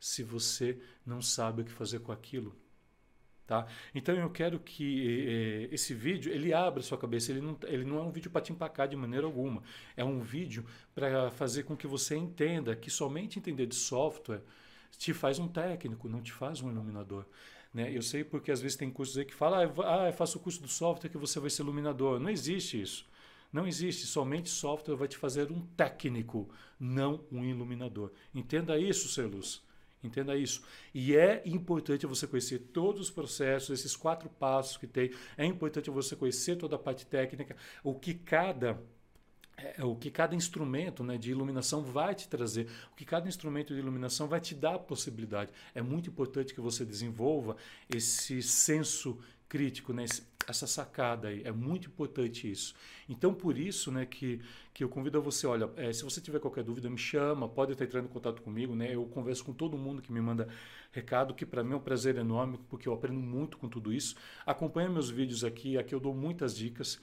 se 0.00 0.24
você 0.24 0.80
não 1.06 1.22
sabe 1.22 1.62
o 1.62 1.64
que 1.64 1.70
fazer 1.70 2.00
com 2.00 2.10
aquilo. 2.10 2.56
Tá? 3.52 3.66
Então 3.94 4.14
eu 4.14 4.30
quero 4.30 4.58
que 4.58 5.68
eh, 5.70 5.74
esse 5.74 5.92
vídeo 5.92 6.32
ele 6.32 6.54
abra 6.54 6.82
sua 6.82 6.96
cabeça. 6.96 7.30
Ele 7.30 7.42
não, 7.42 7.54
ele 7.64 7.84
não 7.84 7.98
é 7.98 8.00
um 8.00 8.10
vídeo 8.10 8.30
para 8.30 8.40
te 8.40 8.50
empacar 8.50 8.88
de 8.88 8.96
maneira 8.96 9.26
alguma. 9.26 9.62
É 9.94 10.02
um 10.02 10.20
vídeo 10.20 10.64
para 10.94 11.30
fazer 11.32 11.64
com 11.64 11.76
que 11.76 11.86
você 11.86 12.16
entenda 12.16 12.74
que 12.74 12.90
somente 12.90 13.38
entender 13.38 13.66
de 13.66 13.74
software 13.74 14.40
te 14.96 15.12
faz 15.12 15.38
um 15.38 15.46
técnico, 15.46 16.08
não 16.08 16.22
te 16.22 16.32
faz 16.32 16.62
um 16.62 16.70
iluminador. 16.70 17.26
Né? 17.74 17.94
Eu 17.94 18.00
sei 18.00 18.24
porque 18.24 18.50
às 18.50 18.62
vezes 18.62 18.74
tem 18.74 18.90
cursos 18.90 19.18
aí 19.18 19.26
que 19.26 19.34
falam, 19.34 19.70
ah, 19.84 20.08
ah 20.08 20.12
faça 20.14 20.38
o 20.38 20.40
curso 20.40 20.62
do 20.62 20.68
software 20.68 21.10
que 21.10 21.18
você 21.18 21.38
vai 21.38 21.50
ser 21.50 21.60
iluminador. 21.60 22.18
Não 22.18 22.30
existe 22.30 22.80
isso. 22.80 23.04
Não 23.52 23.66
existe. 23.66 24.06
Somente 24.06 24.48
software 24.48 24.96
vai 24.96 25.08
te 25.08 25.18
fazer 25.18 25.52
um 25.52 25.60
técnico, 25.76 26.48
não 26.80 27.22
um 27.30 27.44
iluminador. 27.44 28.12
Entenda 28.34 28.78
isso, 28.78 29.10
ser 29.10 29.26
luz. 29.26 29.62
Entenda 30.02 30.36
isso. 30.36 30.62
E 30.92 31.16
é 31.16 31.42
importante 31.46 32.06
você 32.06 32.26
conhecer 32.26 32.58
todos 32.72 33.02
os 33.02 33.10
processos, 33.10 33.70
esses 33.70 33.94
quatro 33.94 34.28
passos 34.28 34.76
que 34.76 34.86
tem. 34.86 35.12
É 35.36 35.44
importante 35.44 35.90
você 35.90 36.16
conhecer 36.16 36.56
toda 36.56 36.76
a 36.76 36.78
parte 36.78 37.06
técnica, 37.06 37.56
o 37.84 37.94
que 37.94 38.14
cada 38.14 38.82
é, 39.56 39.84
o 39.84 39.94
que 39.94 40.10
cada 40.10 40.34
instrumento 40.34 41.04
né, 41.04 41.16
de 41.16 41.30
iluminação 41.30 41.82
vai 41.82 42.14
te 42.14 42.28
trazer, 42.28 42.66
o 42.92 42.96
que 42.96 43.04
cada 43.04 43.28
instrumento 43.28 43.72
de 43.72 43.78
iluminação 43.78 44.26
vai 44.26 44.40
te 44.40 44.54
dar 44.54 44.74
a 44.74 44.78
possibilidade. 44.78 45.52
É 45.74 45.82
muito 45.82 46.10
importante 46.10 46.54
que 46.54 46.60
você 46.60 46.84
desenvolva 46.84 47.56
esse 47.88 48.42
senso 48.42 49.18
crítico, 49.52 49.92
né, 49.92 50.06
essa 50.48 50.66
sacada 50.66 51.28
aí. 51.28 51.42
É 51.44 51.52
muito 51.52 51.88
importante 51.88 52.50
isso. 52.50 52.74
Então, 53.06 53.34
por 53.34 53.58
isso 53.58 53.92
né, 53.92 54.06
que, 54.06 54.40
que 54.72 54.82
eu 54.82 54.88
convido 54.88 55.18
a 55.18 55.20
você, 55.20 55.46
olha, 55.46 55.68
é, 55.76 55.92
se 55.92 56.02
você 56.02 56.22
tiver 56.22 56.40
qualquer 56.40 56.64
dúvida, 56.64 56.88
me 56.88 56.96
chama, 56.96 57.46
pode 57.46 57.72
estar 57.72 57.84
entrando 57.84 58.06
em 58.06 58.08
contato 58.08 58.40
comigo. 58.40 58.74
Né? 58.74 58.94
Eu 58.94 59.04
converso 59.04 59.44
com 59.44 59.52
todo 59.52 59.76
mundo 59.76 60.00
que 60.00 60.10
me 60.10 60.22
manda 60.22 60.48
recado, 60.90 61.34
que 61.34 61.44
para 61.44 61.62
mim 61.62 61.74
é 61.74 61.76
um 61.76 61.80
prazer 61.80 62.16
enorme, 62.16 62.58
porque 62.70 62.88
eu 62.88 62.94
aprendo 62.94 63.20
muito 63.20 63.58
com 63.58 63.68
tudo 63.68 63.92
isso. 63.92 64.16
Acompanhe 64.46 64.88
meus 64.88 65.10
vídeos 65.10 65.44
aqui, 65.44 65.76
aqui 65.76 65.94
eu 65.94 66.00
dou 66.00 66.14
muitas 66.14 66.56
dicas 66.56 66.98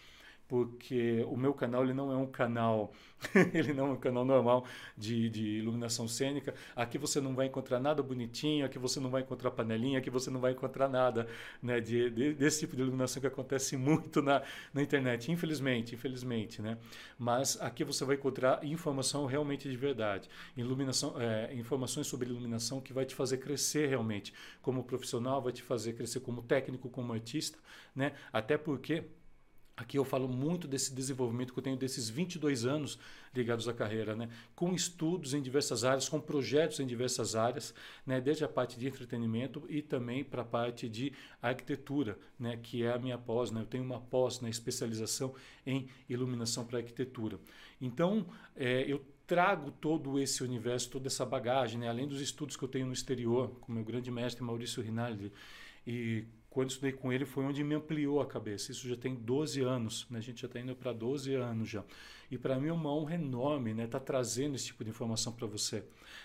porque 0.49 1.23
o 1.29 1.37
meu 1.37 1.53
canal 1.53 1.83
ele 1.83 1.93
não 1.93 2.11
é 2.11 2.17
um 2.17 2.25
canal 2.25 2.91
ele 3.53 3.71
não 3.71 3.89
é 3.89 3.91
um 3.91 3.97
canal 3.97 4.25
normal 4.25 4.65
de, 4.97 5.29
de 5.29 5.45
iluminação 5.59 6.07
cênica. 6.07 6.53
Aqui 6.75 6.97
você 6.97 7.21
não 7.21 7.35
vai 7.35 7.45
encontrar 7.45 7.79
nada 7.79 8.01
bonitinho, 8.01 8.65
aqui 8.65 8.79
você 8.79 8.99
não 8.99 9.09
vai 9.09 9.21
encontrar 9.21 9.51
panelinha, 9.51 9.99
aqui 9.99 10.09
você 10.09 10.31
não 10.31 10.39
vai 10.39 10.53
encontrar 10.53 10.89
nada 10.89 11.27
né, 11.61 11.79
de, 11.79 12.09
de, 12.09 12.33
desse 12.33 12.61
tipo 12.61 12.75
de 12.75 12.81
iluminação 12.81 13.21
que 13.21 13.27
acontece 13.27 13.75
muito 13.77 14.21
na, 14.21 14.41
na 14.73 14.81
internet, 14.81 15.31
infelizmente, 15.31 15.93
infelizmente, 15.93 16.61
né? 16.61 16.77
Mas 17.17 17.61
aqui 17.61 17.83
você 17.83 18.03
vai 18.03 18.15
encontrar 18.15 18.65
informação 18.65 19.25
realmente 19.27 19.69
de 19.69 19.77
verdade, 19.77 20.27
iluminação, 20.57 21.13
é, 21.21 21.53
informações 21.53 22.07
sobre 22.07 22.27
iluminação 22.27 22.81
que 22.81 22.91
vai 22.91 23.05
te 23.05 23.13
fazer 23.13 23.37
crescer 23.37 23.87
realmente 23.87 24.33
como 24.61 24.83
profissional, 24.83 25.41
vai 25.41 25.53
te 25.53 25.61
fazer 25.61 25.93
crescer 25.93 26.21
como 26.21 26.41
técnico, 26.41 26.89
como 26.89 27.13
artista, 27.13 27.59
né? 27.95 28.13
Até 28.33 28.57
porque 28.57 29.03
Aqui 29.79 29.97
eu 29.97 30.03
falo 30.03 30.27
muito 30.27 30.67
desse 30.67 30.93
desenvolvimento 30.93 31.53
que 31.53 31.59
eu 31.59 31.63
tenho 31.63 31.77
desses 31.77 32.09
22 32.09 32.65
anos 32.65 32.99
ligados 33.33 33.65
à 33.65 33.73
carreira, 33.73 34.13
né? 34.13 34.29
com 34.53 34.73
estudos 34.73 35.33
em 35.33 35.41
diversas 35.41 35.85
áreas, 35.85 36.09
com 36.09 36.19
projetos 36.19 36.81
em 36.81 36.85
diversas 36.85 37.33
áreas, 37.33 37.73
né? 38.05 38.19
desde 38.19 38.43
a 38.43 38.49
parte 38.49 38.77
de 38.77 38.85
entretenimento 38.85 39.65
e 39.69 39.81
também 39.81 40.21
para 40.21 40.41
a 40.41 40.45
parte 40.45 40.89
de 40.89 41.13
arquitetura, 41.41 42.19
né? 42.37 42.59
que 42.61 42.83
é 42.83 42.91
a 42.91 42.99
minha 42.99 43.17
pós. 43.17 43.51
Né? 43.51 43.61
Eu 43.61 43.65
tenho 43.65 43.85
uma 43.85 44.01
pós 44.01 44.41
né? 44.41 44.49
especialização 44.49 45.33
em 45.65 45.87
iluminação 46.09 46.65
para 46.65 46.79
arquitetura. 46.79 47.39
Então, 47.79 48.25
é, 48.57 48.81
eu 48.81 49.01
trago 49.25 49.71
todo 49.71 50.19
esse 50.19 50.43
universo, 50.43 50.89
toda 50.89 51.07
essa 51.07 51.25
bagagem, 51.25 51.79
né? 51.79 51.87
além 51.87 52.05
dos 52.05 52.19
estudos 52.19 52.57
que 52.57 52.63
eu 52.65 52.69
tenho 52.69 52.85
no 52.85 52.91
exterior, 52.91 53.47
com 53.61 53.71
meu 53.71 53.85
grande 53.85 54.11
mestre 54.11 54.43
Maurício 54.43 54.83
Rinaldi, 54.83 55.31
e 55.87 56.25
quando 56.59 56.71
estudei 56.71 56.91
com 56.91 57.13
ele 57.13 57.23
foi 57.23 57.45
onde 57.45 57.63
me 57.63 57.73
ampliou 57.73 58.19
a 58.19 58.25
cabeça. 58.25 58.73
Isso 58.73 58.85
já 58.89 58.97
tem 58.97 59.15
12 59.15 59.61
anos, 59.61 60.05
né? 60.09 60.19
a 60.19 60.21
gente 60.21 60.41
já 60.41 60.47
está 60.47 60.59
indo 60.59 60.75
para 60.75 60.91
12 60.91 61.33
anos 61.33 61.69
já. 61.69 61.85
E 62.31 62.37
para 62.37 62.59
mim 62.59 62.67
é 62.67 62.73
uma 62.73 62.93
honra 62.93 63.15
enorme 63.15 63.71
estar 63.71 63.81
né? 63.81 63.87
tá 63.87 63.99
trazendo 63.99 64.55
esse 64.55 64.65
tipo 64.65 64.83
de 64.83 64.89
informação 64.89 65.33
para 65.33 65.47
você. 65.47 65.83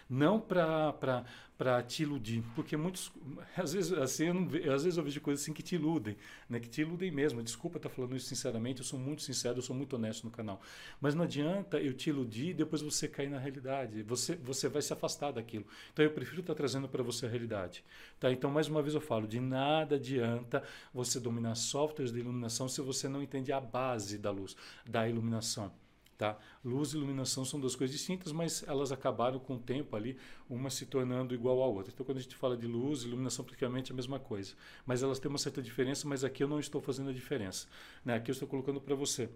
Não 0.09 0.39
para 0.39 1.83
te 1.87 2.03
iludir, 2.03 2.43
porque 2.55 2.77
muitos, 2.77 3.11
às 3.57 3.73
vezes, 3.73 3.93
assim, 3.93 4.27
eu 4.27 4.35
não, 4.35 4.43
às 4.73 4.85
vezes 4.85 4.97
eu 4.97 5.05
vejo 5.05 5.21
coisas 5.21 5.43
assim 5.43 5.53
que 5.53 5.63
te 5.63 5.77
iludem, 5.77 6.17
né? 6.49 6.61
que 6.61 6.69
te 6.69 6.83
iludem 6.83 7.11
mesmo. 7.11 7.43
Desculpa 7.43 7.79
estar 7.79 7.89
tá 7.89 7.95
falando 7.95 8.15
isso 8.15 8.27
sinceramente, 8.27 8.81
eu 8.81 8.85
sou 8.85 8.99
muito 8.99 9.23
sincero, 9.23 9.59
eu 9.59 9.63
sou 9.63 9.75
muito 9.75 9.97
honesto 9.97 10.25
no 10.25 10.31
canal. 10.31 10.61
Mas 11.01 11.15
não 11.15 11.25
adianta 11.25 11.79
eu 11.79 11.95
te 11.95 12.11
iludir 12.11 12.51
e 12.51 12.55
depois 12.55 12.83
você 12.83 13.09
cair 13.09 13.31
na 13.31 13.39
realidade. 13.39 14.03
Você, 14.03 14.35
você 14.37 14.69
vai 14.69 14.83
se 14.83 14.93
afastar 14.93 15.33
daquilo. 15.33 15.67
Então 15.93 16.05
eu 16.05 16.11
prefiro 16.11 16.41
estar 16.41 16.53
tá 16.53 16.59
trazendo 16.59 16.89
para 16.89 17.03
você 17.03 17.25
a 17.27 17.29
realidade. 17.29 17.85
Tá? 18.21 18.31
Então, 18.31 18.51
mais 18.51 18.69
uma 18.69 18.83
vez 18.83 18.95
eu 18.95 19.01
falo, 19.01 19.27
de 19.27 19.41
nada 19.41 19.97
adianta 19.97 20.63
você 20.93 21.19
dominar 21.19 21.55
softwares 21.55 22.13
de 22.13 22.21
iluminação 22.21 22.69
se 22.69 22.81
você 22.81 23.09
não 23.09 23.23
entende 23.23 23.53
a 23.53 23.61
base 23.61 24.19
da 24.19 24.31
luz, 24.31 24.57
da 24.87 25.09
iluminação. 25.09 25.73
Tá? 26.17 26.39
Luz 26.65 26.93
e 26.93 26.97
iluminação 26.97 27.45
são 27.45 27.59
duas 27.59 27.75
coisas 27.75 27.97
distintas, 27.97 28.33
mas 28.33 28.65
elas 28.69 28.93
acabaram 28.93 29.39
com 29.41 29.55
o 29.55 29.59
tempo 29.59 29.97
ali, 29.97 30.17
uma 30.49 30.71
se 30.71 30.87
tornando 30.87 31.35
igual 31.35 31.61
à 31.61 31.67
outra. 31.67 31.93
Então, 31.93 32.07
quando 32.07 32.19
a 32.19 32.21
gente 32.21 32.37
fala 32.37 32.57
de 32.57 32.67
luz 32.67 33.03
e 33.03 33.09
iluminação, 33.09 33.45
praticamente 33.45 33.91
é 33.91 33.93
a 33.93 33.97
mesma 33.97 34.21
coisa. 34.21 34.55
Mas 34.87 35.03
elas 35.03 35.19
têm 35.19 35.29
uma 35.29 35.39
certa 35.39 35.61
diferença, 35.61 36.07
mas 36.07 36.23
aqui 36.23 36.45
eu 36.45 36.49
não 36.49 36.61
estou 36.61 36.81
fazendo 36.81 37.11
a 37.11 37.13
diferença. 37.13 37.67
Né? 38.05 38.15
Aqui 38.15 38.31
eu 38.31 38.33
estou 38.33 38.47
colocando 38.47 38.81
para 38.81 38.95
você 38.95 39.29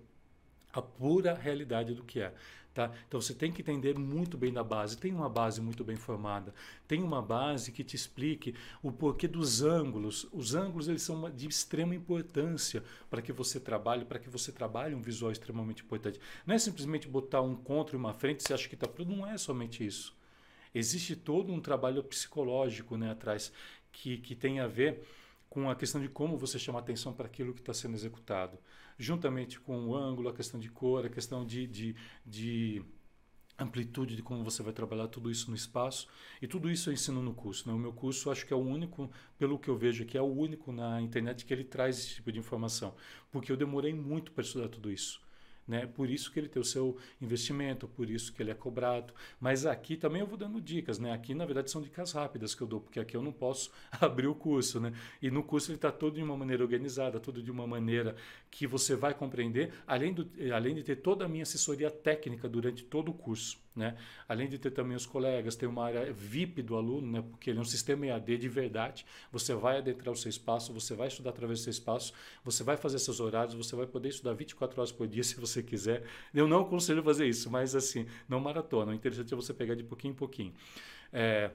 a 0.72 0.82
pura 0.82 1.34
realidade 1.34 1.94
do 1.94 2.02
que 2.02 2.20
é. 2.20 2.34
Tá? 2.78 2.92
Então 3.08 3.20
você 3.20 3.34
tem 3.34 3.50
que 3.50 3.60
entender 3.60 3.98
muito 3.98 4.38
bem 4.38 4.52
da 4.52 4.62
base. 4.62 4.96
Tem 4.96 5.12
uma 5.12 5.28
base 5.28 5.60
muito 5.60 5.82
bem 5.82 5.96
formada. 5.96 6.54
Tem 6.86 7.02
uma 7.02 7.20
base 7.20 7.72
que 7.72 7.82
te 7.82 7.96
explique 7.96 8.54
o 8.80 8.92
porquê 8.92 9.26
dos 9.26 9.62
ângulos. 9.62 10.28
Os 10.32 10.54
ângulos 10.54 10.86
eles 10.86 11.02
são 11.02 11.28
de 11.28 11.48
extrema 11.48 11.92
importância 11.92 12.84
para 13.10 13.20
que 13.20 13.32
você 13.32 13.58
trabalhe, 13.58 14.04
para 14.04 14.20
que 14.20 14.30
você 14.30 14.52
trabalhe 14.52 14.94
um 14.94 15.02
visual 15.02 15.32
extremamente 15.32 15.82
importante. 15.82 16.20
Não 16.46 16.54
é 16.54 16.58
simplesmente 16.58 17.08
botar 17.08 17.42
um 17.42 17.56
contra 17.56 17.96
e 17.96 17.98
uma 17.98 18.14
frente 18.14 18.44
você 18.44 18.54
acha 18.54 18.68
que 18.68 18.76
está 18.76 18.86
pronto. 18.86 19.10
Não 19.10 19.26
é 19.26 19.36
somente 19.36 19.84
isso. 19.84 20.16
Existe 20.72 21.16
todo 21.16 21.52
um 21.52 21.60
trabalho 21.60 22.04
psicológico 22.04 22.96
né, 22.96 23.10
atrás 23.10 23.52
que, 23.90 24.18
que 24.18 24.36
tem 24.36 24.60
a 24.60 24.68
ver 24.68 25.02
com 25.48 25.70
a 25.70 25.74
questão 25.74 26.00
de 26.00 26.08
como 26.08 26.36
você 26.36 26.58
chama 26.58 26.78
atenção 26.78 27.12
para 27.12 27.26
aquilo 27.26 27.54
que 27.54 27.60
está 27.60 27.72
sendo 27.72 27.94
executado 27.94 28.58
juntamente 28.98 29.60
com 29.60 29.86
o 29.86 29.96
ângulo, 29.96 30.28
a 30.28 30.34
questão 30.34 30.58
de 30.58 30.68
cor, 30.68 31.06
a 31.06 31.08
questão 31.08 31.46
de, 31.46 31.66
de, 31.66 31.96
de 32.26 32.82
amplitude 33.56 34.16
de 34.16 34.22
como 34.22 34.42
você 34.42 34.62
vai 34.62 34.72
trabalhar 34.72 35.06
tudo 35.08 35.30
isso 35.30 35.48
no 35.50 35.56
espaço. 35.56 36.08
E 36.42 36.48
tudo 36.48 36.68
isso 36.70 36.90
eu 36.90 36.94
ensino 36.94 37.22
no 37.22 37.32
curso. 37.32 37.68
Né? 37.68 37.74
O 37.74 37.78
meu 37.78 37.92
curso 37.92 38.30
acho 38.30 38.44
que 38.44 38.52
é 38.52 38.56
o 38.56 38.60
único, 38.60 39.10
pelo 39.38 39.58
que 39.58 39.68
eu 39.68 39.76
vejo 39.76 40.02
aqui, 40.02 40.18
é 40.18 40.22
o 40.22 40.26
único 40.26 40.72
na 40.72 41.00
internet 41.00 41.44
que 41.44 41.54
ele 41.54 41.64
traz 41.64 41.98
esse 41.98 42.14
tipo 42.16 42.32
de 42.32 42.38
informação. 42.38 42.94
Porque 43.30 43.52
eu 43.52 43.56
demorei 43.56 43.94
muito 43.94 44.32
para 44.32 44.42
estudar 44.42 44.68
tudo 44.68 44.90
isso. 44.90 45.20
Né? 45.68 45.86
Por 45.86 46.08
isso 46.08 46.32
que 46.32 46.40
ele 46.40 46.48
tem 46.48 46.60
o 46.60 46.64
seu 46.64 46.96
investimento, 47.20 47.86
por 47.86 48.08
isso 48.08 48.32
que 48.32 48.42
ele 48.42 48.50
é 48.50 48.54
cobrado. 48.54 49.12
Mas 49.38 49.66
aqui 49.66 49.98
também 49.98 50.22
eu 50.22 50.26
vou 50.26 50.38
dando 50.38 50.60
dicas, 50.62 50.98
né? 50.98 51.12
Aqui 51.12 51.34
na 51.34 51.44
verdade 51.44 51.70
são 51.70 51.82
dicas 51.82 52.12
rápidas 52.12 52.54
que 52.54 52.62
eu 52.62 52.66
dou, 52.66 52.80
porque 52.80 52.98
aqui 52.98 53.14
eu 53.14 53.22
não 53.22 53.32
posso 53.32 53.70
abrir 54.00 54.26
o 54.26 54.34
curso, 54.34 54.80
né? 54.80 54.94
E 55.20 55.30
no 55.30 55.42
curso 55.42 55.70
ele 55.70 55.76
está 55.76 55.92
todo 55.92 56.14
de 56.14 56.22
uma 56.22 56.36
maneira 56.36 56.62
organizada, 56.62 57.20
todo 57.20 57.42
de 57.42 57.50
uma 57.50 57.66
maneira 57.66 58.16
que 58.50 58.66
você 58.66 58.96
vai 58.96 59.12
compreender, 59.12 59.74
além, 59.86 60.14
do, 60.14 60.26
além 60.54 60.74
de 60.74 60.82
ter 60.82 60.96
toda 60.96 61.26
a 61.26 61.28
minha 61.28 61.42
assessoria 61.42 61.90
técnica 61.90 62.48
durante 62.48 62.82
todo 62.82 63.10
o 63.10 63.14
curso. 63.14 63.60
Né? 63.78 63.96
Além 64.28 64.48
de 64.48 64.58
ter 64.58 64.72
também 64.72 64.96
os 64.96 65.06
colegas, 65.06 65.54
tem 65.54 65.68
uma 65.68 65.84
área 65.84 66.12
VIP 66.12 66.62
do 66.62 66.74
aluno, 66.74 67.12
né? 67.12 67.22
porque 67.22 67.48
ele 67.48 67.58
é 67.60 67.62
um 67.62 67.64
sistema 67.64 68.06
EAD 68.06 68.36
de 68.36 68.48
verdade. 68.48 69.06
Você 69.30 69.54
vai 69.54 69.78
adentrar 69.78 70.12
o 70.12 70.16
seu 70.16 70.28
espaço, 70.28 70.72
você 70.72 70.96
vai 70.96 71.06
estudar 71.06 71.30
através 71.30 71.60
do 71.60 71.62
seu 71.62 71.70
espaço, 71.70 72.12
você 72.44 72.64
vai 72.64 72.76
fazer 72.76 72.98
seus 72.98 73.20
horários, 73.20 73.54
você 73.54 73.76
vai 73.76 73.86
poder 73.86 74.08
estudar 74.08 74.34
24 74.34 74.80
horas 74.80 74.90
por 74.90 75.06
dia 75.06 75.22
se 75.24 75.38
você 75.38 75.62
quiser. 75.62 76.02
Eu 76.34 76.48
não 76.48 76.62
aconselho 76.62 77.04
fazer 77.04 77.28
isso, 77.28 77.48
mas 77.48 77.76
assim, 77.76 78.04
não 78.28 78.40
maratona. 78.40 78.90
O 78.90 78.94
interessante 78.94 79.32
é 79.32 79.36
você 79.36 79.54
pegar 79.54 79.76
de 79.76 79.84
pouquinho 79.84 80.10
em 80.10 80.16
pouquinho. 80.16 80.52
É, 81.12 81.52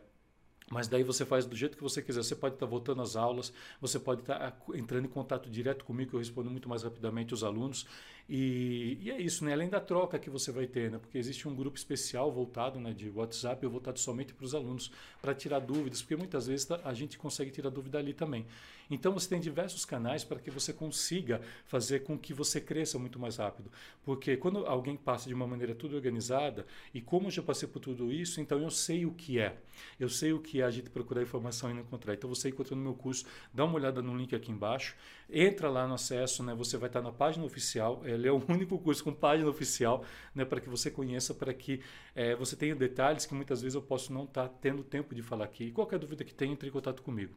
mas 0.72 0.88
daí 0.88 1.03
você 1.03 1.25
faz 1.25 1.46
do 1.46 1.55
jeito 1.55 1.77
que 1.77 1.84
você 1.84 2.01
quiser. 2.01 2.24
Você 2.24 2.36
pode 2.36 2.55
estar 2.55 2.65
voltando 2.65 3.01
às 3.01 3.15
aulas, 3.15 3.53
você 3.79 4.00
pode 4.00 4.22
estar 4.22 4.58
entrando 4.74 5.05
em 5.05 5.10
contato 5.10 5.50
direto 5.50 5.86
comigo, 5.86 6.15
eu 6.15 6.20
respondo 6.20 6.50
muito 6.50 6.70
mais 6.70 6.84
rapidamente 6.84 7.34
os 7.34 7.43
alunos. 7.43 7.86
E, 8.29 8.98
e, 9.01 9.12
é 9.12 9.20
isso, 9.20 9.43
né? 9.43 9.51
além 9.51 9.67
da 9.67 9.82
troca 9.82 10.17
que 10.17 10.29
você 10.29 10.51
vai 10.51 10.65
ter, 10.65 10.89
né? 10.89 10.98
porque 10.98 11.17
existe 11.17 11.48
um 11.48 11.53
grupo 11.53 11.77
especial 11.77 12.32
voltado 12.32 12.79
né, 12.79 12.93
de 12.93 13.10
WhatsApp, 13.10 13.65
voltado 13.67 14.00
somente 14.00 14.34
para 14.34 14.46
os 14.46 14.55
alunos, 14.55 14.91
para 15.22 15.36
tirar 15.36 15.60
dúvidas, 15.60 16.01
porque 16.01 16.15
muitas 16.15 16.48
vezes 16.48 16.70
a 16.72 16.93
gente 16.93 17.17
consegue 17.17 17.51
tirar 17.51 17.70
dúvida 17.70 18.00
ali 18.00 18.13
também. 18.13 18.46
Então 18.93 19.12
você 19.12 19.27
tem 19.27 19.39
diversos 19.39 19.85
canais 19.85 20.23
para 20.23 20.39
que 20.39 20.51
você 20.51 20.71
consiga 20.71 21.41
fazer 21.65 22.01
com 22.01 22.17
que 22.17 22.33
você 22.33 22.62
cresça 22.62 23.00
muito 23.00 23.19
mais 23.19 23.38
rápido. 23.38 23.71
Porque 24.03 24.38
quando 24.38 24.65
alguém 24.65 24.95
passa 24.95 25.27
de 25.27 25.33
uma 25.33 25.47
maneira 25.47 25.73
tudo 25.73 25.95
organizada, 25.95 26.65
e 26.93 27.01
como 27.01 27.27
eu 27.27 27.31
já 27.31 27.41
passei 27.41 27.67
por 27.67 27.79
tudo 27.79 28.12
isso, 28.12 28.39
então 28.39 28.59
eu 28.59 28.69
sei 28.69 29.05
o 29.05 29.12
que 29.12 29.39
é. 29.39 29.57
Eu 30.00 30.09
sei 30.09 30.33
o 30.33 30.39
que 30.39 30.62
é 30.62 30.63
a 30.63 30.71
gente 30.71 30.89
procurar 30.89 31.21
informação 31.21 31.71
e 31.71 31.73
não 31.73 31.81
encontrar. 31.81 32.13
Então 32.13 32.29
você 32.29 32.50
encontra 32.50 32.75
no 32.75 32.81
meu 32.81 32.93
curso, 32.93 33.25
dá 33.53 33.65
uma 33.65 33.75
olhada 33.75 34.01
no 34.01 34.15
link 34.15 34.35
aqui 34.35 34.51
embaixo, 34.51 34.95
entra 35.29 35.69
lá 35.69 35.88
no 35.88 35.95
acesso, 35.95 36.43
né? 36.43 36.53
você 36.53 36.77
vai 36.77 36.89
estar 36.89 37.01
na 37.01 37.12
página 37.12 37.45
oficial. 37.45 38.01
Ele 38.05 38.27
é 38.27 38.31
o 38.31 38.41
único 38.47 38.77
curso 38.77 39.03
com 39.03 39.13
página 39.13 39.50
oficial 39.50 40.05
né? 40.35 40.45
para 40.45 40.59
que 40.62 40.69
você 40.69 40.91
conheça, 40.91 41.33
para 41.33 41.53
que 41.53 41.81
é, 42.15 42.35
você 42.35 42.55
tenha 42.55 42.75
detalhes 42.75 43.25
que 43.25 43.33
muitas 43.33 43.62
vezes 43.62 43.75
eu 43.75 43.81
posso 43.81 44.13
não 44.13 44.25
estar 44.25 44.47
tendo 44.47 44.83
tempo 44.83 45.15
de 45.15 45.21
falar 45.21 45.45
aqui. 45.45 45.65
E 45.65 45.71
qualquer 45.71 46.00
dúvida 46.00 46.23
que 46.23 46.33
tenha, 46.33 46.53
entre 46.53 46.69
em 46.69 46.71
contato 46.71 47.01
comigo. 47.01 47.33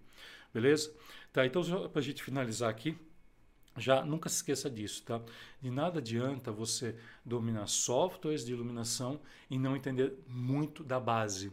Beleza? 0.56 0.90
Tá, 1.34 1.44
então 1.44 1.62
para 1.90 2.00
a 2.00 2.02
gente 2.02 2.22
finalizar 2.22 2.70
aqui, 2.70 2.96
já 3.76 4.02
nunca 4.02 4.26
se 4.30 4.36
esqueça 4.36 4.70
disso, 4.70 5.02
tá? 5.02 5.20
De 5.60 5.70
nada 5.70 5.98
adianta 5.98 6.50
você 6.50 6.96
dominar 7.22 7.66
softwares 7.66 8.42
de 8.42 8.54
iluminação 8.54 9.20
e 9.50 9.58
não 9.58 9.76
entender 9.76 10.14
muito 10.26 10.82
da 10.82 10.98
base. 10.98 11.52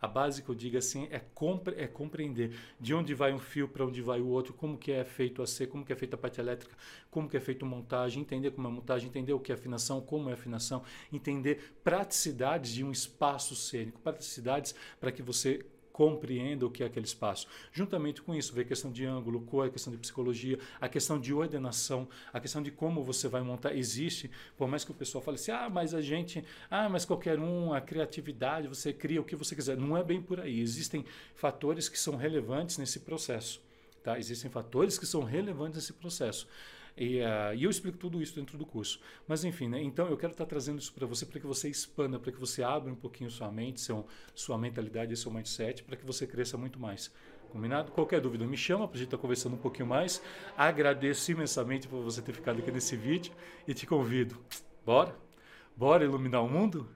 A 0.00 0.08
base 0.08 0.42
que 0.42 0.48
eu 0.48 0.54
digo 0.54 0.78
assim 0.78 1.06
é, 1.10 1.18
compre 1.18 1.74
é 1.78 1.86
compreender 1.86 2.58
de 2.80 2.94
onde 2.94 3.12
vai 3.12 3.30
um 3.30 3.38
fio 3.38 3.68
para 3.68 3.84
onde 3.84 4.00
vai 4.00 4.22
o 4.22 4.28
outro, 4.28 4.54
como 4.54 4.78
que 4.78 4.90
é 4.90 5.04
feito 5.04 5.42
a 5.42 5.46
ser, 5.46 5.66
como 5.66 5.84
que 5.84 5.92
é 5.92 5.96
feita 5.96 6.16
a 6.16 6.18
parte 6.18 6.40
elétrica, 6.40 6.74
como 7.10 7.28
que 7.28 7.36
é 7.36 7.40
feita 7.40 7.66
a 7.66 7.68
montagem, 7.68 8.22
entender 8.22 8.52
como 8.52 8.66
é 8.66 8.70
a 8.70 8.74
montagem, 8.74 9.10
entender 9.10 9.34
o 9.34 9.38
que 9.38 9.52
é 9.52 9.54
afinação, 9.54 10.00
como 10.00 10.30
é 10.30 10.32
afinação, 10.32 10.82
entender 11.12 11.74
praticidades 11.84 12.72
de 12.72 12.82
um 12.82 12.90
espaço 12.90 13.54
cênico, 13.54 14.00
praticidades 14.00 14.74
para 14.98 15.12
que 15.12 15.20
você 15.20 15.62
compreenda 16.00 16.64
o 16.64 16.70
que 16.70 16.82
é 16.82 16.86
aquele 16.86 17.04
espaço. 17.04 17.46
Juntamente 17.70 18.22
com 18.22 18.34
isso, 18.34 18.54
ver 18.54 18.62
a 18.62 18.64
questão 18.64 18.90
de 18.90 19.04
ângulo, 19.04 19.42
cor, 19.42 19.66
a 19.66 19.70
questão 19.70 19.92
de 19.92 19.98
psicologia, 19.98 20.58
a 20.80 20.88
questão 20.88 21.20
de 21.20 21.34
ordenação, 21.34 22.08
a 22.32 22.40
questão 22.40 22.62
de 22.62 22.70
como 22.70 23.04
você 23.04 23.28
vai 23.28 23.42
montar. 23.42 23.74
Existe, 23.74 24.30
por 24.56 24.66
mais 24.66 24.82
que 24.82 24.92
o 24.92 24.94
pessoal 24.94 25.22
fale 25.22 25.34
assim, 25.34 25.50
ah, 25.50 25.68
mas 25.68 25.92
a 25.92 26.00
gente, 26.00 26.42
ah, 26.70 26.88
mas 26.88 27.04
qualquer 27.04 27.38
um, 27.38 27.74
a 27.74 27.82
criatividade, 27.82 28.66
você 28.66 28.94
cria 28.94 29.20
o 29.20 29.24
que 29.24 29.36
você 29.36 29.54
quiser. 29.54 29.76
Não 29.76 29.94
é 29.94 30.02
bem 30.02 30.22
por 30.22 30.40
aí. 30.40 30.58
Existem 30.60 31.04
fatores 31.34 31.86
que 31.86 31.98
são 31.98 32.16
relevantes 32.16 32.78
nesse 32.78 33.00
processo. 33.00 33.60
Tá? 34.02 34.18
Existem 34.18 34.50
fatores 34.50 34.98
que 34.98 35.04
são 35.04 35.22
relevantes 35.22 35.80
nesse 35.80 35.92
processo. 35.92 36.48
E, 37.00 37.18
uh, 37.20 37.54
e, 37.56 37.64
eu 37.64 37.70
explico 37.70 37.96
tudo 37.96 38.20
isso 38.20 38.34
dentro 38.34 38.58
do 38.58 38.66
curso. 38.66 39.00
Mas 39.26 39.42
enfim, 39.42 39.68
né? 39.68 39.82
então 39.82 40.06
eu 40.08 40.18
quero 40.18 40.32
estar 40.32 40.44
trazendo 40.44 40.78
isso 40.78 40.92
para 40.92 41.06
você 41.06 41.24
para 41.24 41.40
que 41.40 41.46
você 41.46 41.70
expanda, 41.70 42.18
para 42.18 42.30
que 42.30 42.38
você 42.38 42.62
abra 42.62 42.92
um 42.92 42.94
pouquinho 42.94 43.30
sua 43.30 43.50
mente, 43.50 43.80
seu, 43.80 44.06
sua 44.34 44.58
mentalidade, 44.58 45.16
seu 45.16 45.32
mindset, 45.32 45.82
para 45.82 45.96
que 45.96 46.04
você 46.04 46.26
cresça 46.26 46.58
muito 46.58 46.78
mais. 46.78 47.10
Combinado? 47.48 47.90
Qualquer 47.90 48.20
dúvida 48.20 48.46
me 48.46 48.56
chama 48.56 48.86
para 48.86 48.96
a 48.96 48.98
gente 48.98 49.06
estar 49.06 49.16
conversando 49.16 49.54
um 49.54 49.58
pouquinho 49.58 49.88
mais. 49.88 50.22
Agradeço 50.58 51.32
imensamente 51.32 51.88
por 51.88 52.02
você 52.02 52.20
ter 52.20 52.34
ficado 52.34 52.58
aqui 52.58 52.70
nesse 52.70 52.94
vídeo 52.96 53.32
e 53.66 53.72
te 53.72 53.86
convido. 53.86 54.38
Bora? 54.84 55.16
Bora 55.74 56.04
iluminar 56.04 56.44
o 56.44 56.50
mundo? 56.50 56.86